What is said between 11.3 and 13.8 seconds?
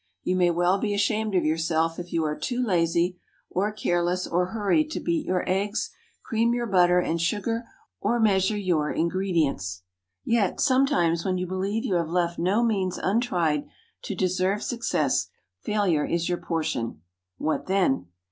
you believe you have left no means untried